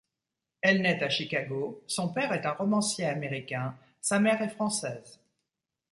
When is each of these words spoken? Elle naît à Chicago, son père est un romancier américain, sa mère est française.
Elle 0.61 0.81
naît 0.81 1.03
à 1.03 1.09
Chicago, 1.09 1.83
son 1.85 2.11
père 2.11 2.33
est 2.33 2.47
un 2.47 2.53
romancier 2.53 3.05
américain, 3.05 3.77
sa 4.01 4.19
mère 4.19 4.41
est 4.41 4.49
française. 4.49 5.19